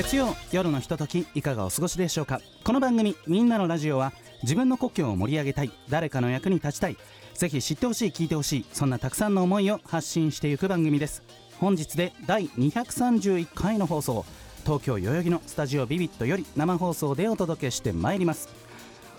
[0.00, 2.40] 月曜夜のひとときいかがお過ごしでしょうか？
[2.64, 6.96] この番組「みんなのラジオは」自分の故郷を盛り上げたい誰かの役に立ちたい
[7.34, 11.22] ぜひ知ってほしい聞いてほしいそんなたくさんの思いを発信していく番組です。
[11.58, 14.24] 本日で第231回の放送
[14.64, 18.48] 東京代々木のスタジオビビットより生放送でお届けしてまいります。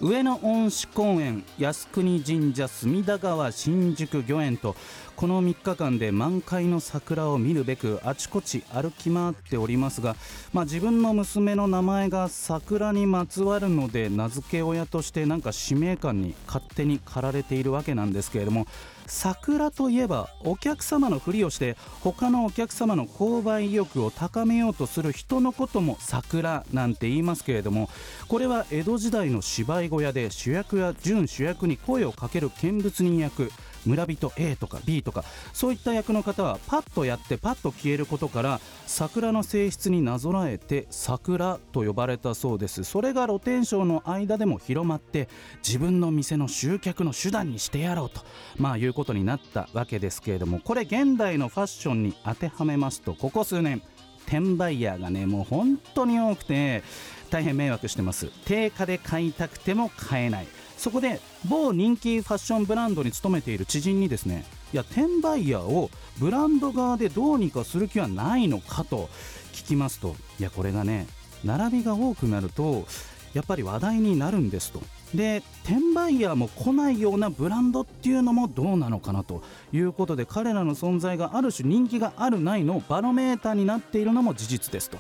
[0.02, 4.76] 上野恩賜公園靖国神社隅田川新宿御苑と
[5.16, 10.16] この3日間で満開の桜を見るべくあちこち歩き回っておりますが、
[10.54, 18.66] まあ、自分の娘の名前が桜にまつわるので名付け親としてなんか使命感に勝手に駆られているわけなんですけれども
[19.12, 27.90] 桜といえばお客様のふりをして他のお客様の購買意欲を高めようとする人のことも桜なんて言いますけれども
[28.30, 33.52] これは江戸時代の芝居小屋で主役や準主役に声をかける見物人役。
[33.86, 42.84] 村人 A とか B とかそういった役の方はパッとやってパッと消えることから桜の性質になぞらえて桜と呼ばれたそうです。
[42.84, 45.30] それが露天商の間でも広まって
[45.66, 48.22] 自分の店の集客の手段にしてやろうと
[48.58, 53.82] まあいうことになったわけですけれどもこれ現代のファッションに当てはめますとここ数年
[54.28, 56.84] 転売ヤーがねもう本当に多くて
[57.30, 58.28] 大変迷惑してます。
[58.46, 60.48] 定価で買いたくても買えない。
[60.82, 64.44] そこで某人気ファッションブランドに勤めている知人にですね
[64.74, 69.08] いや転売ヤーをブランド側でどうにかする気はないのかと
[69.54, 71.06] 聞きますといやこれがね
[71.46, 72.88] 並びが多くなると
[73.36, 74.82] やっぱり話題になるんですと
[75.14, 84.98] で転売ヤーも来ないようなブランドっていうのもどうなのかなということで彼らの存在がある種人気があるないのバロメーターになっているのも事実ですと。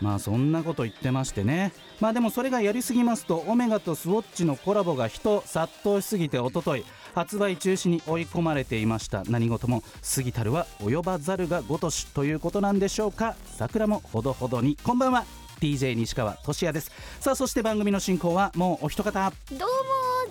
[0.00, 1.72] まあそんなこと言ってましてね。
[2.00, 6.84] まあでもそれがやりすぎますとオメガとスウォッチのコラボが人殺到しすぎておととい
[7.14, 9.22] 発売中止に追い込まれていました。
[9.28, 9.82] 何事も
[10.14, 13.36] 過ぎたるは及ばざるがごとしということなんでしょうか。
[13.44, 14.76] 桜もほどほどに。
[14.82, 15.24] こんばんは。
[15.60, 16.90] DJ 西川俊也です。
[17.20, 19.32] さあそして番組の進行はもうお一方。
[19.52, 19.66] どうも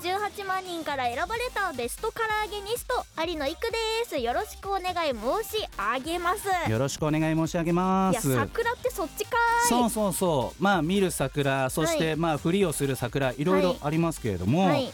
[0.01, 4.17] 18万人から選ばれたベストカラーゲニスト有野育です。
[4.17, 6.71] よろしくお願い申し上げます。
[6.71, 9.37] よろしくお願い申し上げまいやす桜ってそっちか
[9.67, 10.63] そうそうそう。
[10.63, 12.15] まあ見る桜そして、はい。
[12.15, 14.91] まあふりをする桜いろいろありますけれども、はい。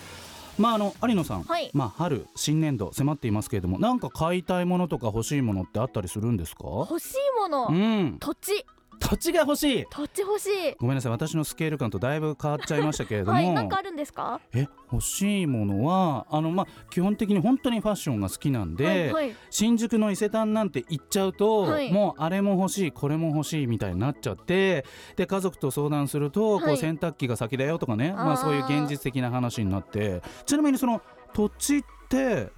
[0.57, 1.69] まああの有野さん、はい。
[1.73, 6.63] まあ春新年度迫っていますけれどもなんか買いたいものとか欲しいものってあったりするんですか？
[6.65, 8.17] 欲しいもの、うん。
[8.19, 8.65] 土地
[9.07, 9.85] 土地が欲しい。
[9.89, 10.75] 土地欲しい。
[10.79, 14.39] ごめんなさい私のスケール感とだいぶ変わっちゃいましたけれども、はいなんかあるんですか？
[14.53, 19.35] え欲しいものはあのまあ基本的に本当にファッションが好きなんで、はいはい。
[19.49, 21.91] 新宿の伊勢丹なんて行っちゃうと、はい。
[21.91, 26.73] もうあれも欲しいこれも欲しいみたいになっちゃってで家族と相談すると、こはい。
[26.73, 30.21] う洗濯機が先だよとかねまあ、そういう現実的な話になって。
[30.45, 31.01] ちなみにその
[31.33, 32.49] 土地って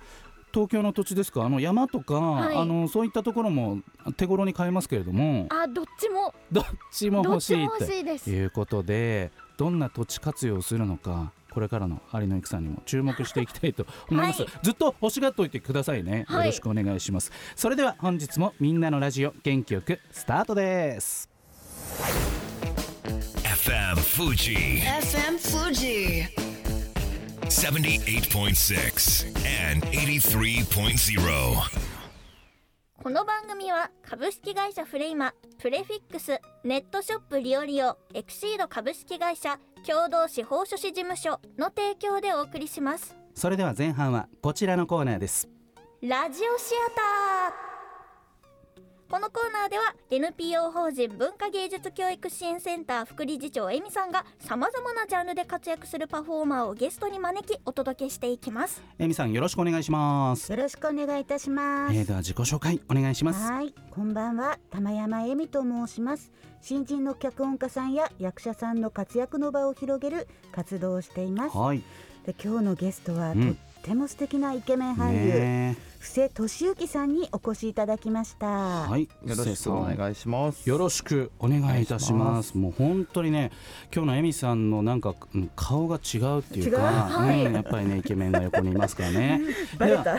[0.58, 1.44] 東京の土地ですか？
[1.44, 2.56] あの山とか、はい。
[2.56, 3.78] あのそういったところも
[4.16, 5.46] 手頃に買えますけれども。
[5.50, 6.34] あどっちも。
[6.52, 8.26] どっちもどっちも欲しいっ欲しいです。
[8.26, 14.52] ていうことでどんな土地活用をするのかこれからの有野育さんにも注目していきたいと 思います、はい。
[14.64, 16.40] ずっと欲しがっておいてくださいね、はい。
[16.40, 17.32] よろしくお願いします。
[17.56, 21.30] それでは本日もみんなのラジオ元気よくスタートです。
[23.44, 26.47] FM Fuji FM Fuji
[27.50, 29.26] 78.6
[29.72, 31.22] and 83.0.
[33.02, 43.16] この番組は株式会社フレイマプレフィックスネットショップリオリオエクシード株式会社共同司法書士事務所の提供でお送りします。
[43.34, 45.48] それでは前半はこちらのコーナーです。
[46.02, 47.67] ラジオシアター。
[49.10, 58.84] このコーナーでは NPO 法人文化芸術教育支援センター副理事長エミさんがさまざまなジャンルで活躍するパフォーマーをゲストに招きお届けしていきます。
[59.00, 60.52] えみさんよろしくお願いします。
[60.52, 61.96] よろしくお願いいたします。
[61.96, 63.50] えー、では自己紹介お願いします。
[63.50, 66.30] はい、こんばんは、玉山恵美と申します。
[66.60, 71.58] 新人の脚本家さんや役者さんの活躍の場を広げる活動をしています。
[71.58, 71.82] はい。
[72.26, 73.56] で、今日のゲストは、うん。
[73.56, 78.48] とっても素敵なイケメン俳優、ね布施俊之さんにお越しいただきました。
[78.48, 80.70] えはいよろしくお願いします。
[80.70, 82.58] よろしくお願いいたします。
[82.58, 83.52] もう本当にね、
[83.94, 89.42] 今日のエミさんのなんかうん顔が違うっていうか、はいうんやっぱりねイケメンが横にいますからね。
[89.78, 90.18] バレたでは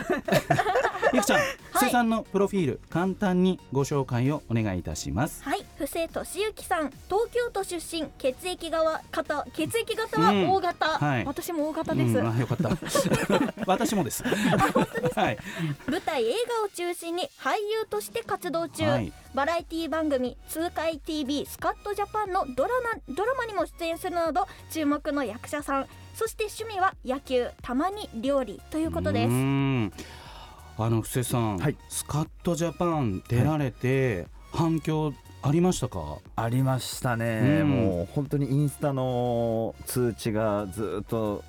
[1.13, 1.39] ゆきちゃん、
[1.73, 5.43] 布施さんのプロフィール簡単にご紹介をお願いいたします。
[5.43, 11.25] はい布施俊之さん東京都出身血液側型血液型は O 型、うんはい。
[11.25, 12.69] 私も O 型です、うん、あよかった。
[13.65, 14.23] 私もです。
[14.23, 15.37] はい。
[15.87, 19.13] 舞台映画を中心に俳優として活動中、はい。
[19.33, 25.87] バラエティ番組「痛快 TV スカットジャパン」のドラマドラマにも出演するなど注目の役者さん。
[26.13, 29.93] そして趣味は野球たまに料理ということでうすん。
[30.77, 31.77] あの布施さん、はい。
[31.87, 37.69] スカットジャパン出られて反響ありましたか、ありましたね、うん。
[37.69, 41.43] もう本当にインスタの通知がずっと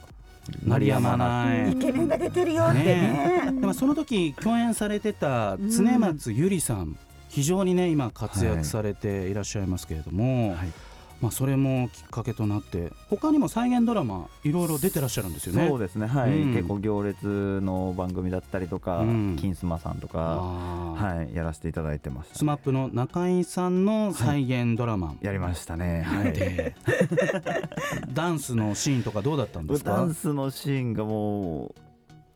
[0.64, 1.72] 鳴りやまない。
[1.72, 3.52] イケメンが出てるよってね。
[3.60, 6.96] でもその時共演されてた常松ゆりさん、
[7.28, 10.72] 非常にね今活躍されていらっしゃいますけれども、はい
[11.20, 15.68] まあ、それもきっかけとなって他にも再現ドラマいろいろ出てらっしゃるんですよね。
[15.68, 16.54] そうですねはい、うん。
[16.54, 19.36] 結構行列の番組だったりとか、うん。
[19.38, 26.02] 金スマさんとか、はい、やらせていただいてました SMAP の中居さんの再現ドラマ、やりましたね。
[26.02, 26.32] はい。
[26.32, 26.74] で
[28.12, 29.90] ダンスのシーンとかどうだったんですか？
[29.92, 31.74] ダンスのシーンがも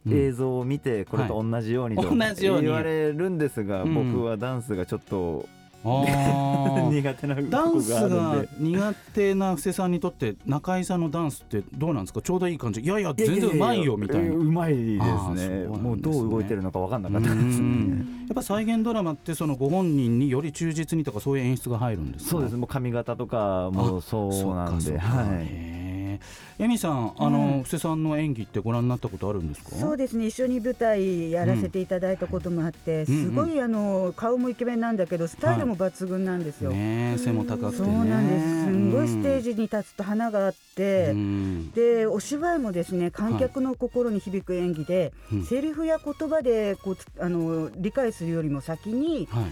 [0.04, 0.18] ううん。
[0.18, 2.64] 映像を見てこれと同じようにとはい同じように。
[2.64, 3.94] 言われるんですが、うん。
[3.94, 5.48] 僕はダンスがちょっと
[5.84, 8.44] 苦手なとダンスこが。
[8.58, 12.22] 苦手な布施さんにとって中居さんのダンスってどうなんですか？
[12.22, 12.80] ちょうどいい感じ。
[12.80, 14.34] いやいや全然うまいよみたいな。
[14.34, 15.48] うまいですね。
[15.60, 15.66] ね。
[15.66, 22.30] もうどう動いてるのか分かんなかったですうねんやっぱ再現ドラマってそのご本人により忠実にとかそういう演出が入るんですか？
[22.30, 22.56] そうです。
[22.56, 24.98] もう髪型とかもそうなんで。
[24.98, 25.83] はい
[26.14, 29.76] へーエミさんあの、布施さんの演技ってご覧になったことあるんですか？
[29.76, 30.26] そうですね。
[30.26, 33.06] 一緒に舞台やらせていただいたこともあって、うん。
[33.06, 38.64] すごいあの顔もイケメンなんだけどスタイルも抜群なんですよ、ねえ背も高くてそうねなんです。
[38.64, 41.70] すんごいステージに立つと花があって、うん。
[41.72, 45.44] でお芝居もですね観客の心に響く演技で、うん。
[45.44, 49.44] セリフや言葉でこうつあの理解するよりも先にはい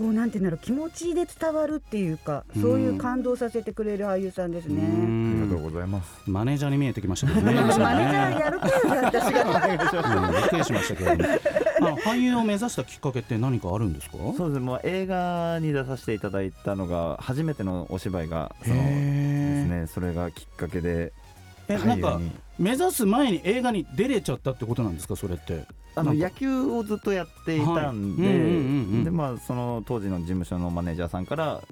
[0.00, 4.82] こうなんていうんだろう気持ちで伝わるっていうかそういう感動させてくれる俳優さんですうね。
[4.82, 5.40] ん。
[5.42, 6.10] ありがとうございます。
[6.26, 7.52] マネージャーに見えてきましたけどね。
[7.54, 8.72] マネージャーねやるから
[9.04, 10.26] 私が。
[10.26, 11.00] うんびっくりしました
[12.10, 14.16] 俳優を目指したきっかけって何かあるんですか？
[14.36, 14.60] そうですね。
[14.60, 19.86] もう映画に出させていただいたのが初めてのお芝居がそのですへね。
[19.86, 21.12] それがきっかけで
[21.70, 22.20] えなんか
[22.58, 25.64] 目指す前に映画に出れちゃったってことなんですかそれって？
[25.96, 28.26] あの野球をずっとやっていたんはいうんうんうんう
[28.96, 29.04] ん。
[29.04, 31.62] ででまあその当時の事務所のマネージャーさんから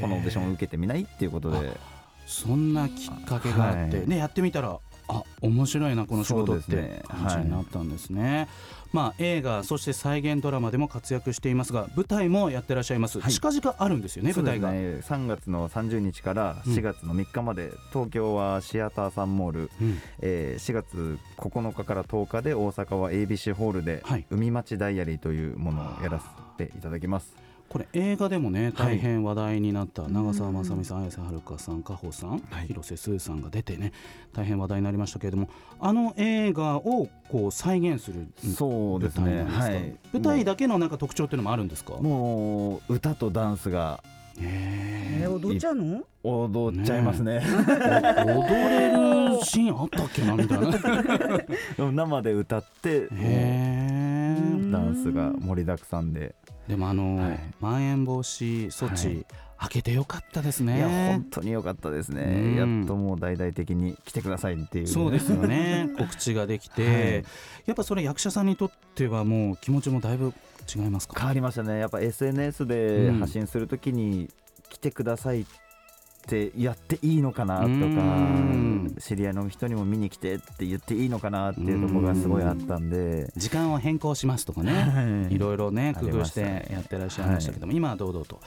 [0.00, 1.78] このオーディションを受けてみないっていうことで。
[2.26, 4.06] そんなきっかけがあって、はい。
[4.06, 8.48] ねやってみたらあ面白いなこの仕事って感じになったんですね。
[8.92, 13.20] まあ映画そして再現ドラマでも活躍していますが舞台もやってらっしゃいます。
[13.20, 14.72] はい近々あるんですよね舞台が。
[14.72, 26.26] ですね3月の30日から4月の3日まで、東京はシアターサンモール、うんえー4月9日から10日で大阪は ABC ホールではい海町ダイアリーというものをやらせ
[26.66, 27.47] ていただきます。
[27.68, 28.96] これ映画でもねはい。
[28.96, 32.66] 大変話題になった長澤まさみさん、綾瀬はるかさん、加穂さん、はい。
[32.68, 33.92] 広瀬すずさんが出てね
[34.32, 35.48] 大変話題になりましたけれども
[35.78, 39.44] あの映画をこう再現するそうですね。
[39.44, 39.64] 舞台なんですか？
[39.64, 39.96] はい。
[40.14, 41.94] 舞台だけのなんか特徴っていうのもあるんですか？
[41.94, 44.02] もう歌とダンスが
[44.40, 45.24] へー。
[45.24, 46.02] え踊っちゃうの？
[46.22, 47.42] 踊っちゃいますね。
[47.44, 51.92] 踊れるシーンあったっけなみたいな。
[51.92, 53.14] 生で歌ってダ
[54.80, 56.34] ンスが盛りだくさんで、
[56.68, 57.40] でもあの、はい。
[57.60, 59.26] まん延防止措置、はい。
[59.60, 62.18] 開けてよかったですいやね本当に良かったですうん。
[62.18, 65.88] ねやっともう大々的に来てくださいっていうそうですよね。
[65.98, 67.24] 告知ができて、はい。
[67.66, 70.32] やっぱそれ役者さんにとってはもう気持ちもだいぶ
[70.72, 71.14] 違いますか？
[71.18, 71.78] 変わりましたね。
[71.80, 73.18] やっぱ SNS でうん。
[73.20, 74.28] 発信するときに
[74.68, 75.50] 来てくださいって
[76.56, 78.96] やっていいのかなとかうん。
[78.98, 83.30] 知り合いの人にも見に来てって言っていいのかなっていうところがすごいあったんで。
[83.36, 84.72] 時間を変更しますとかね。
[84.72, 85.34] はい。
[85.34, 88.40] いろいろねあ工夫してやってらっしゃいましたけども、今は堂々と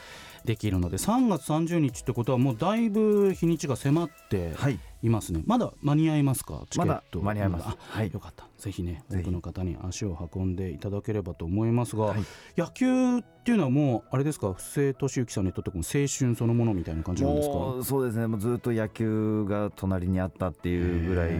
[0.46, 0.98] できるので。
[0.98, 5.42] 3月30日ってことはもうだいぶ日にちが迫ってはいいますね。
[5.46, 6.64] まだ間に合いますか？
[6.70, 7.22] チケッまだト。
[7.22, 7.68] 間に合います。
[7.68, 8.12] あはい。
[8.12, 8.46] よかった。
[8.58, 12.24] ぜひね多くの方に足を運んでいただければと思いますが、はい。
[12.56, 14.54] 野球っていうのはもうあれですか？
[14.54, 17.54] 布施俊之さんにとっても青春そのものみたいな感じなんですか？
[17.84, 18.28] そうですね。
[18.28, 21.32] もうずっと野球が隣にあったっていうぐらい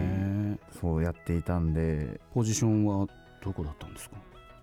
[0.80, 2.20] そうやっていたんで。
[2.34, 3.06] ポジションは
[3.44, 4.16] どこだったんですか？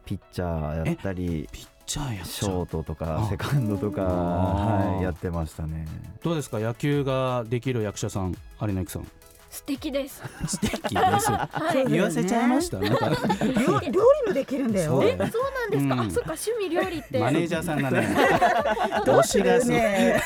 [0.05, 1.47] ピッチャーやったり。
[1.51, 3.29] ピッシちゃうョートとかあ。
[3.29, 5.87] セカンドとか、はい、やってましたね。
[6.23, 6.59] どうですか？
[6.59, 9.07] 野球ができる役者さん有野由さん。
[9.49, 10.21] 素敵です。
[10.45, 11.49] 素敵ですは
[11.87, 11.91] い。
[11.91, 12.77] 言わせちゃいました？
[12.77, 13.09] なんか。
[13.09, 14.91] 料料理もできるんだよ。
[14.91, 15.99] そうえそうなんですか、うん。
[16.01, 17.17] あそっか趣味料理って。
[17.19, 18.07] マネージャーさんがね
[19.07, 19.67] どう推しがす。
[19.69, 20.21] ね。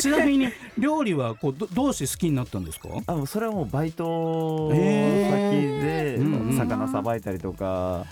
[0.00, 2.88] ちなみに料理はこうどどうして好きになったんですか？
[3.06, 8.04] あもうそれはもうバイト先へで魚さばいたりとか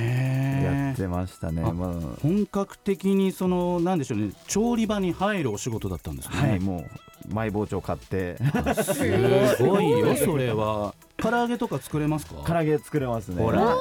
[0.00, 1.62] やってましたね。
[1.64, 1.92] あまあ。
[2.22, 6.36] 本格的にそのなんでしょうね調理場に入るお仕事だったんですね。
[6.36, 8.36] はいもうマイ包丁買って。
[8.82, 10.94] すごいよそれは。
[11.18, 12.42] 唐揚げとか作れますか？
[12.44, 13.40] 唐揚げ作れますね。
[13.40, 13.76] ほら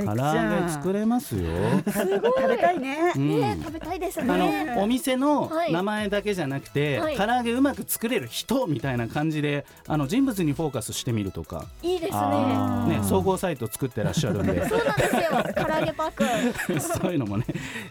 [0.00, 1.42] 唐揚げ作れますよ、
[1.86, 2.78] 食べたい。
[2.78, 3.28] ねうん。
[3.40, 5.72] ね食べたいですあねのお店のはい。
[5.72, 7.16] 名前だけじゃなくて、はい。
[7.16, 12.98] 唐揚げうまく作れる人みたいな感じであの人物にフォーカスしてみるとか、いいですね。
[12.98, 14.68] ね、総合サイト作ってらっしゃるんで。
[14.68, 15.22] そうなんですよ。
[15.66, 16.10] 唐揚げパッ
[16.72, 16.80] ク。
[16.80, 17.44] そういうのもね、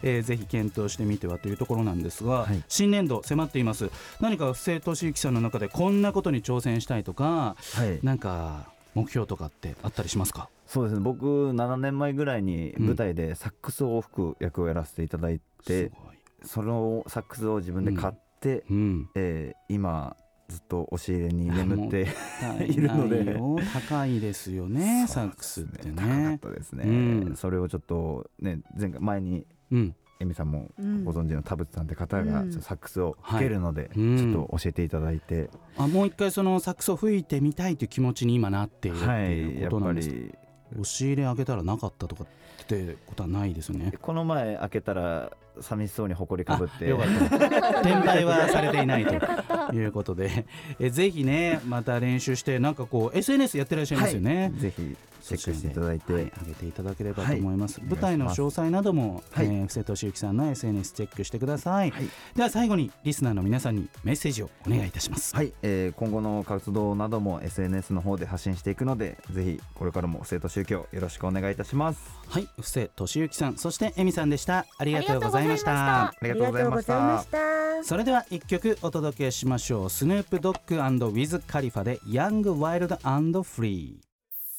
[0.03, 2.63] えーぜひ検討してみてはというところなんですが、はい。
[2.67, 3.89] 新年度迫っています。
[4.20, 8.00] 何か布施俊之さんの中でこんなことに挑戦したいとかはい。
[8.03, 10.50] なんか目標とかってあったりしますか？
[10.67, 11.01] そうですね。
[11.01, 16.15] 僕7年前ぐらいに舞台でサックスを吹く役をやらせていただいて、すごい。
[16.43, 19.10] そのサックスを自分で買って、うん。
[19.15, 20.15] えー今
[20.50, 22.07] ずっと押し入れに眠って
[22.65, 23.39] い いるので。
[23.88, 27.36] 高いですよねサックスって高かっねたですね、うん。
[27.38, 31.04] それをちょっとね前回前にうんエミさんもうん。
[31.04, 40.10] ご存知の田淵さんって方がサックスを吹けるので、ちょっと教えていただいて、あもう一回そのサックスを吹いてみたいという気持ちに今なっているってはいいうことなんです。
[40.10, 40.36] か、り。
[40.74, 43.94] 押し入れ開けたらなかったとかってことはないですよね。
[44.01, 46.86] この前開けたら寂しそうに埃かぶって。
[46.86, 47.79] あよかった。
[47.81, 50.46] 転売はされていないということで。
[50.79, 59.46] えぜひねまた練習してなんかこう SNS やってらっしゃいますよね、ぜひチェックしていただいて、はい、上げていただければと思います、はい舞台の詳細なども、はい。
[59.46, 62.10] えー布施俊之さんの SNS チェックしてください、はい。
[62.36, 72.01] では最後にリスナーの皆さんにメッセージをお願いいたします、はい、えー今後の活動なども SNS の方で発信していくのでぜひこれからも生徒宗教よろしくお願いいたします。
[72.27, 72.48] はい。
[72.60, 74.65] 布施俊之さんそしてエミさんでした。
[74.77, 76.03] ありがとうございましざいました。
[76.05, 77.21] ありがとうございました。
[77.21, 77.38] した。
[77.83, 79.89] それでは一曲お届けしましょう。
[79.89, 82.98] スヌープドッグウィズ・カリファでヤング・ワイルド・
[83.43, 84.12] フリー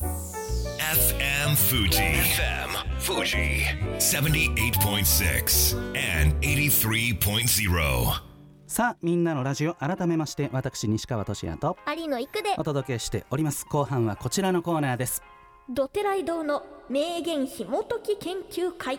[0.02, 1.90] FM Fuji.
[1.90, 3.62] FM Fuji.
[3.98, 8.32] 78.6 and 83.0.
[8.66, 12.54] さあみんなのラジオ改めまして私西川俊也と有野育で。
[12.58, 13.66] お届けしております。
[13.66, 15.22] 後半はこちらのコーナーです。
[15.68, 18.98] ドテライ堂の名言紐解き研究会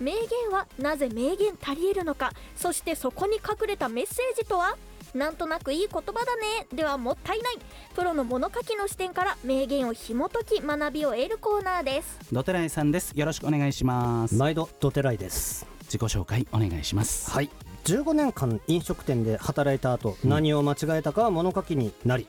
[0.00, 4.76] 名言はなぜ名言足りえるのかそしてそこに隠れたメッセージとは？
[5.14, 6.66] なんとなくいい言葉だね。
[6.74, 7.58] ではもったいない。
[7.94, 12.18] プロの物書きの視点から名言を紐解き学びを得るコーナーです。
[12.30, 13.12] ドテライさんです。
[13.14, 14.34] よろしくお願いします。
[14.34, 15.66] 毎度ドテライです。
[15.84, 17.30] 自己紹介お願いします。
[17.30, 17.48] はい。
[17.84, 22.26] 15年間飲食店で働いた後、何を間違えたかは物書きになり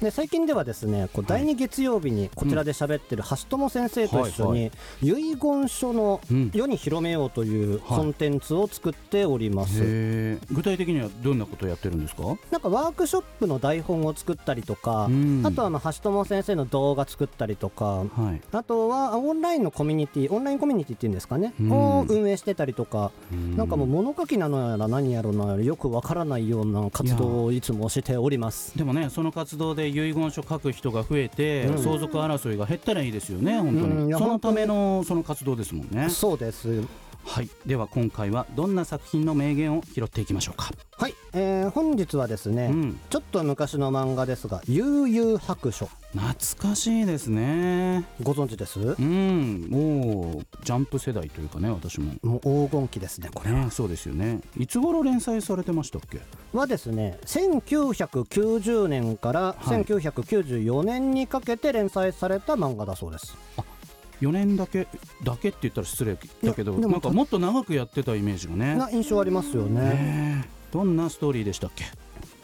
[0.00, 4.70] で最近ではですねこう第2月曜日にこちらで喋ってる橋友先生と一緒に
[5.02, 6.50] 遺言書のうん。
[6.54, 7.98] 世に広めようというはい。
[7.98, 10.54] コンテンツを作っております、へー。
[10.54, 12.22] 具体的にはどんなことをやってるんですか？
[12.50, 15.42] なんかワークショップの台本を作ったりとか、うん。
[15.44, 18.40] あとはまあ橋友先生の動画作ったりとかはい。
[18.52, 21.72] あとはオンラインのコミュニティオンラインコミュニティっていうんですかね、うん。
[21.72, 28.76] を運営してたりとかななんかもう物書きなのやら何やろなよくわからないような活動をいつもしております。
[28.78, 31.82] でもねその活動で遺言書書く人が増えて、うん。
[31.82, 36.08] 相続争いが減ったらいいですよね本当に、そのためのその活動ですもんね。
[36.10, 36.82] そうです。
[37.28, 37.50] はい。
[37.66, 43.00] では今回はどんな作品の名言を拾っていきましょうか、はい、えー本日はですね、うん。
[43.10, 45.90] ちょっと昔の漫画ですが、悠々白書。
[46.14, 48.06] 懐かしいですね。
[48.22, 48.80] ご存知です？
[48.80, 49.68] うん。
[49.68, 52.14] もうジャンプ世代というかね私も。
[52.22, 53.28] もう黄金期ですね。
[53.32, 54.40] これねそうですよね。
[54.56, 56.20] いつ頃連載されてましたっけ？
[56.54, 59.84] はですね、1990年からはい。
[59.84, 63.36] 1994年にかけて連載された漫画だそうです。
[64.20, 64.86] 4年だけ
[65.24, 68.74] だけって言ったら失礼だけどなんかもっと長くやってたイメージがね。
[68.76, 70.48] な印象ありますよね。
[70.72, 71.84] どんなストーリーでしたっけ？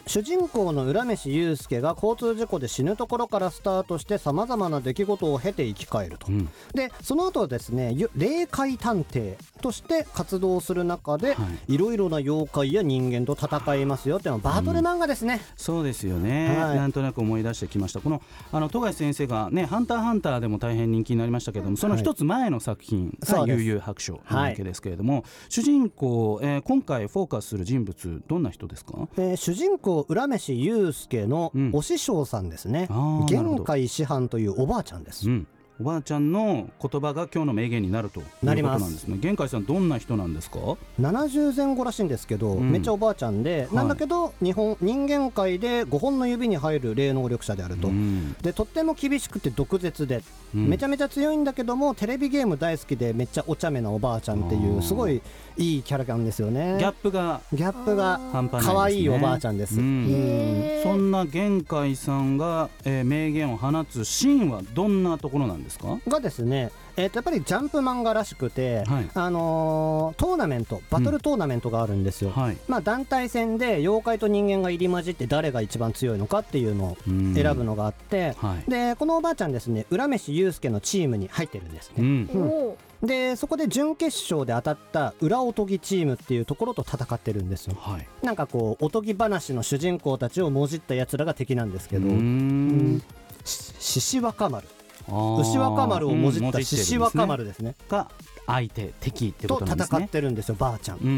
[0.07, 6.49] 主人公の浦飯祐介が交通事故で死ぬところからスタートしてさまざまな出来事を経て生き返ると、うん。
[6.73, 11.35] でその後ですねゆ霊界探偵として活動する中で、、は
[11.67, 11.77] い。
[11.77, 16.77] ろいろな妖怪や人間と戦いますよっていうのはバトル漫画ですね、そうですよね、はい。
[16.77, 17.99] なんとなく思い出してきました。
[17.99, 18.21] この
[18.51, 29.07] あの富樫先生がね「ハンターハンター」でも大変人気になりましたけれどもその一つ前の作品が悠々白書なわけですけれども、主人公、えー今回フォーカスする人物どんな人ですか？
[29.17, 31.71] えー主人公浦飯祐介のうん。
[31.73, 32.89] お師匠さんですね、
[33.27, 35.47] 玄海師範というおばあちゃんです、うん
[35.77, 39.17] おばあちゃんの言葉が今日の名言になるということなんですね。
[39.19, 40.57] 玄海さんどんな人なんですか
[41.01, 42.71] ？70前後らしいんですけど、うん。
[42.71, 43.75] めっちゃおばあちゃんで、い。
[43.75, 48.33] なんだけど日本人間界で5本の指に入る霊能力者であると、うん。
[48.41, 50.23] でとっても厳しくて毒舌で、
[50.55, 50.69] うん。
[50.69, 55.21] めちゃめちゃ強いんだけどもテレビゲーム大好きでめっちゃお茶目なおばあちゃんっていうすごい
[55.57, 56.77] いいキャラなんですよね。
[56.79, 58.21] ギャップがギャップが
[58.61, 60.79] 可愛いおばあちゃんです、うん。
[60.83, 65.64] そんな玄海さんが、えー名言を放つシーンはどんなところなんですか？
[66.07, 69.09] がですね、えー、とやっぱりジャンプ漫画らしくて、はい。
[69.13, 72.57] あのートーナメントバトルトーナメントがあるんですよ、はい。
[72.67, 77.33] まあ、団体戦で妖怪と人間が入り混じって誰が一番強いのかっていうのをうん。
[77.33, 78.69] 選ぶのがあって、はい。
[78.69, 82.73] でこのおばあちゃんですね浦飯祐介のチームに入ってるんですね、うん。
[83.03, 87.75] でそこで準決勝で当たった裏おとぎチームっていうところと戦ってるんですよ。
[87.77, 88.07] はい。
[88.23, 93.03] なんかこうおとぎ話の主人公たちをもじったやつらが敵なんですけどうーん。
[93.43, 94.67] し獅子若丸
[95.07, 97.75] 牛若丸をもじっうんた獅子若丸ですね。
[97.89, 98.09] が
[98.47, 99.97] 相手敵ってこととなんですね。
[99.99, 100.97] 戦ってるんですよばあちゃん。
[100.97, 101.13] うんうん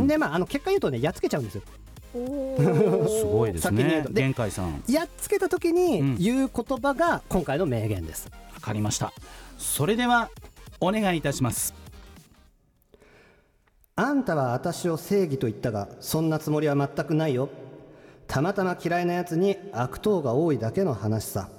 [0.00, 0.06] うん。
[0.06, 1.62] でまああの結果言うとねやっつけちゃうんですよ。
[2.14, 3.78] お すごいですね。
[3.78, 4.12] 先に言うと。
[4.12, 4.82] で玄海さん。
[4.88, 5.74] やっつけた時うん。
[5.74, 8.30] に言う言葉が今回の名言です。
[8.54, 9.12] わかりました。
[9.58, 10.28] それでは
[10.80, 11.74] お願いいたします。
[13.94, 17.48] あんたは私を正義と言ったがそんなつもりは全くないよ。
[18.26, 21.50] たまたま嫌いなやつに悪党が多いだけの話さ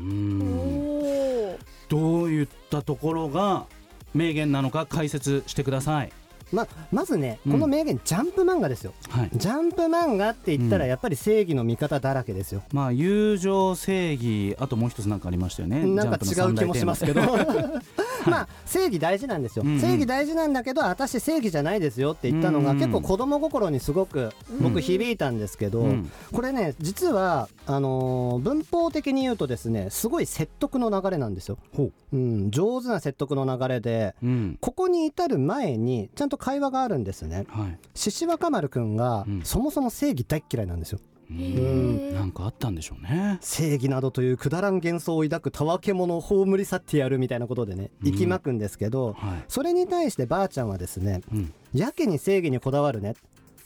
[0.00, 3.66] おどういったところが
[4.14, 6.12] 名言なのか解説してください。
[6.52, 7.52] ままずねうん。
[7.52, 8.92] この名言、ジャンプ漫画ですよ。
[9.10, 9.30] はい。
[9.34, 15.84] ジャンプ漫画って言ったらうんやっぱり正義の味方だらけですよ、まあ友情正義あともう一つなんかありましたよね。
[15.84, 17.22] なんか違う気もしますけど
[18.30, 19.80] まあ正義大事なんですよ、うんうん。
[19.80, 22.80] 正義大事なんだけど私正義じゃないですよって言ったのがうんうん。
[22.80, 24.30] 結構子供心にすごく
[24.60, 26.10] 僕響いたんですけど、うん。
[26.32, 32.16] これね実はあのー文法的に言うとですねすごい説得の流れなんですよ、ほう。
[32.16, 34.58] ん、上手な説得の流れでううん。
[34.60, 37.46] ここに至る前にちゃんと会話があるんですね。
[37.48, 37.78] はい。
[37.94, 39.40] 獅子若丸くんがうん。
[39.44, 40.98] そもそも正義大っ嫌いなんですよ
[41.30, 42.14] うん。
[42.14, 43.38] なんかあったんでしょうね。
[43.40, 49.44] 正義などというくだらん幻想を抱くたわけ者を葬り去ってやるみたいなことでねきまくんですけど、はい。
[49.48, 51.52] それに対してばあちゃんはですねうん。
[51.74, 53.14] やけに正義にこだわるね。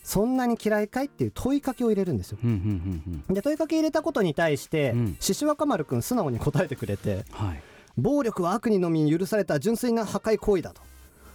[0.02, 2.38] そんなに嫌いかいっていう問いかけを入れるんですよ。
[2.43, 3.35] うんうんうんうん。
[3.35, 5.17] で問いかけ入れたことに対してうん。
[5.21, 7.62] 獅子若丸くん素直に答えてくれてはい。
[7.99, 10.81] 暴力は悪にのみに許された純粋な破壊行為だと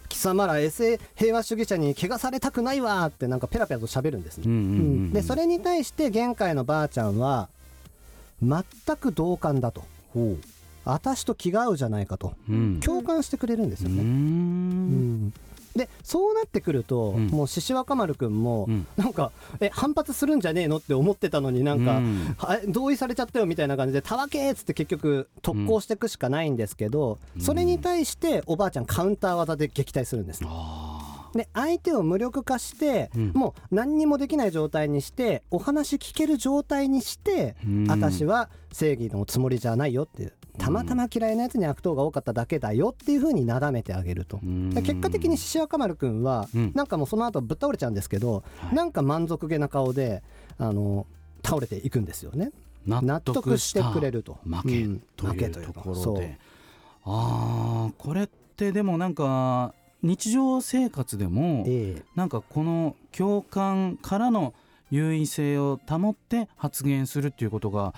[0.10, 4.44] 貴様ら SA 平和主義者に汚されたくないわーってなんかペラペラと喋るんですね。
[4.48, 4.72] うんうんうんう
[5.08, 5.14] ん。
[5.14, 7.50] でそれに対して玄海のばあちゃんは
[8.41, 8.63] 全
[8.98, 9.84] く同感だと。
[10.86, 12.34] 私と気が合うじゃないかと。
[12.50, 12.80] うん。
[12.80, 15.28] 共感してくれるんですよね、うん。
[15.28, 15.34] ん
[15.76, 17.28] でそうなってくると、うん。
[17.28, 18.88] もう獅子若丸くんも、うん。
[18.96, 22.36] なんかえ反発するんじゃねえのって思ってたのになんか、うん。
[22.38, 30.42] は同意されちゃったよみたいな感じで「たわけ!」っつって結局特攻していくしかないんですけど、それに対しておばあちゃんカウンター技で撃退するんです。
[31.34, 33.32] で相手を無力化して、うん。
[33.34, 37.88] もう何にもできない状態にしてお話聞ける状態にして、うん。
[37.90, 44.39] 私は正義のつもりじゃないよっていうたまたま嫌いなやつに悪党が多かっただけだよっていう風になだめてあげると。
[44.76, 46.72] 結果的に獅子若丸くんは、うん。
[46.74, 48.76] なんかもうその後ぶっ倒れちゃうんですけど、はい。
[48.76, 50.24] なんか満足げな顔で
[50.58, 51.06] あの
[51.44, 52.52] 倒れていくんですよね。
[52.86, 54.38] 納納得してくれると。
[54.44, 54.82] 負け。
[54.84, 55.04] うん。
[55.15, 56.39] という負けというかところで
[57.04, 62.04] ああこれってでもなんか日常生活でもええ。
[62.15, 64.54] なんかこの共感からの
[64.91, 67.94] 優位性を保って発言するっていうことが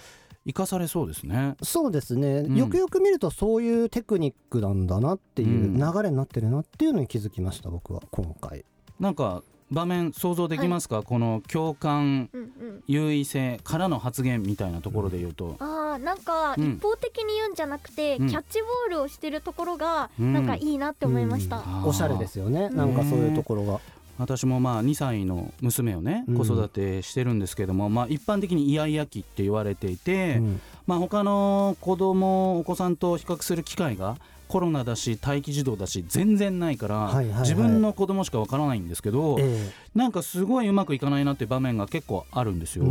[0.48, 1.58] 生かされそうですね。
[1.62, 2.56] そうですね、うん。
[2.56, 5.78] よくよく見るとそういうテクニックなんだなっていううん。
[5.78, 8.64] 流れになってるなっていうのに気づきました僕は今回。
[9.00, 12.84] なんか場面想像できますか、この共感うんうん。
[12.88, 16.76] 優位性からの発言みたいなところで言うと、あーなんかうん。
[16.76, 18.30] 一方的に言うんじゃなくて、うん。
[18.30, 20.32] キャッチボールをしてるところがうん。
[20.32, 22.70] なんかいいなって思いました、あーおしゃれですよね。
[22.70, 23.82] なんかそういうところが、
[24.18, 26.38] 私もまあ2歳の娘をねうん。
[26.38, 30.62] 子育てしてるんですけども、まあ一般的にイヤイヤ期って言われていて、うん。
[30.86, 42.88] まあ他の子供お子さんと比較する機会がコロナだし待機児童だし全然ないから、自分の子供しかわからないんですけど、えなんかすごいうまくいかないなっていう場面が結構あるんですえよ。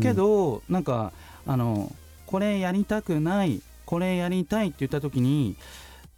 [0.00, 1.12] けどなんか
[1.46, 1.92] あの
[2.26, 5.56] これやりたくないこれやりたいって言った時に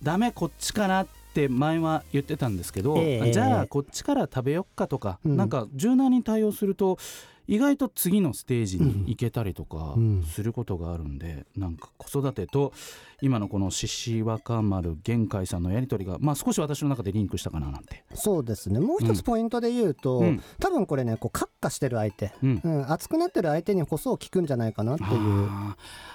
[0.02, 5.36] ダメこっちからって前は言ってたんですけど、ええじゃあこっちから食べよっかとか、うん。
[5.36, 6.98] なんか柔軟に対応すると
[7.46, 10.22] 意外と次のステージに行けたりとかうん。
[10.22, 12.72] することがあるんで、なんか子育てと
[13.20, 18.04] 今のこの獅子若丸玄海さんのやり取りが、まあ、少し私の中でリンクしたかななんて。
[18.14, 18.80] そうですね。
[18.80, 20.42] もう一つポイントで言うと、うん。
[20.58, 22.60] 多分これねこうカッカしてる相手、うん。
[22.64, 25.48] うん、熱くなってる相手にこそ聞くんじゃないかなっていう。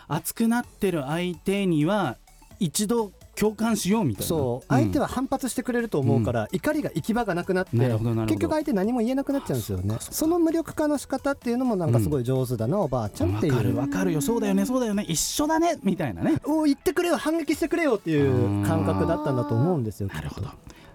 [0.07, 2.17] 熱くなってる相手には
[2.59, 4.27] 一度共感しようみたいな。
[4.27, 4.65] そう。
[4.67, 9.97] 相手は反発してくれると思うから、怒りが行き場がなくなって結局相手何も言えなくなっちゃうんですよね。
[9.99, 14.11] その無力化の仕方っていうのもなんかすごい上手だな、おばあちゃんっていわかるうわかる。
[14.11, 15.05] よそうだよねそうだよね。
[15.07, 16.41] 一緒だねみたいなね。
[16.45, 20.49] お言ってくれよ反撃してくれよっていう感覚だったんだと思うんですよなるほど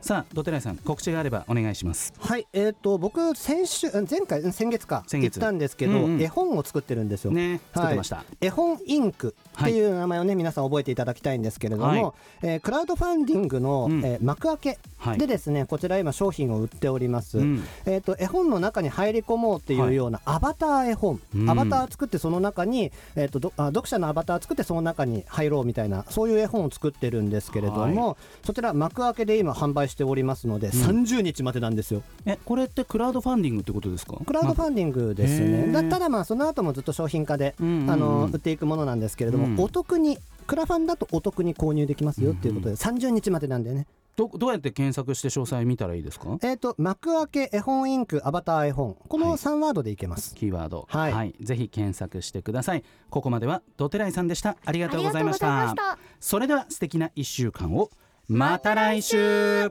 [0.04, 2.12] さあドテライさん告知があればお願いします。
[2.18, 5.02] はい、えっ、と僕先週うん前回うん先月か。
[5.06, 5.40] 先月。
[5.40, 6.20] 言ったんですけど、うんうん。
[6.20, 7.30] 絵本を作ってるんですよ。
[7.30, 12.12] ね作ってました、絵本インクっていう名前をね、皆さん覚えていただきたいんですけれども、はい。
[12.42, 14.04] えークラウドファンディングの、うん。
[14.04, 17.38] えー幕開けはいでですね、こちら今商品を売っております。
[17.38, 17.64] うん。
[17.86, 21.48] えっ、と絵本の中に入り込もうっていうようなアバター絵本、うん。
[21.48, 32.02] アバター作ってその中にえっ、とどあ読者のアバター作ってその中に入ろうみたいなそういう絵本を作ってるんですけれども、そちら幕開けで今販売しておりますので、30日までなんですよ。
[32.26, 34.16] えこれってクラウドファンディングってことですか？
[34.26, 35.72] クラウドファンディングですね、へー。
[35.72, 37.90] だただまあその後もずっと商品化で、うんうんうん。
[37.90, 39.60] あの売っていくものなんですけれども、うん。
[39.60, 43.86] お得にクラファンだとお得に購入できますよっていうことで、30日までなんでね。
[44.16, 46.38] どどうやって検索して詳細見たらいいですか？
[46.42, 48.96] えっ、と幕開け絵本インクアバター絵本。
[49.08, 49.36] このはい。
[49.38, 50.86] 3ワードでいけます、キーワード。
[50.88, 51.34] はい。
[51.40, 52.84] ぜひ検索してください。
[53.10, 54.56] ここまではドテライさんでした。
[54.64, 55.74] ありがとうございました。
[56.20, 57.90] それでは素敵な1週間を。
[58.28, 59.70] また来週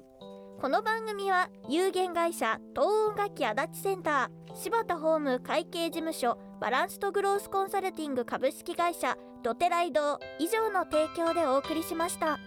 [0.63, 12.39] この番組は有限会社東音楽器足立センター柴田ホーム会計事務所バランスとグロースコンサルティング株式会社ドテライド以上の提供でお送りしました。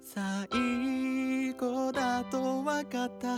[0.00, 3.34] 最後だと分かった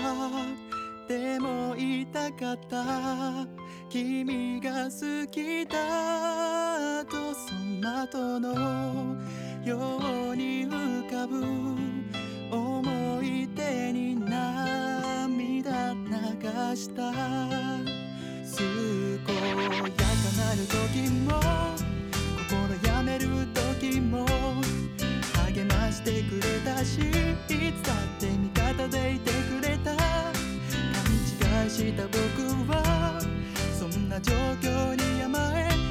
[1.08, 3.61] でも言いたかった
[3.92, 9.16] 君が好きだとその後の
[9.62, 9.98] よ
[10.30, 11.44] うに浮かぶ
[12.50, 17.12] 思い出に涙流した。
[17.12, 18.64] 健
[19.36, 20.00] やか
[20.38, 21.28] なる時も
[22.48, 23.26] 心やめる
[23.76, 24.24] 時も
[25.52, 27.02] 励ましてくれたしい
[27.74, 29.94] つだって味方でいてくれた。
[29.94, 30.00] 勘
[31.64, 32.16] 違いした僕
[32.72, 33.31] は
[33.98, 35.81] んな状況に甘え